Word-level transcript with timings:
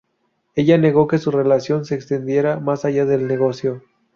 Ella 0.55 0.79
negó 0.79 1.05
que 1.05 1.19
su 1.19 1.29
relación 1.29 1.85
se 1.85 1.93
extendiera 1.93 2.59
más 2.59 2.85
allá 2.85 3.05
del 3.05 3.27
negocio. 3.27 3.83